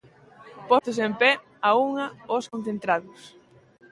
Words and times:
Postos 0.69 0.97
en 1.07 1.13
pé, 1.21 1.31
a 1.67 1.69
unha, 1.87 2.05
os 2.37 2.45
concentrados. 2.53 3.21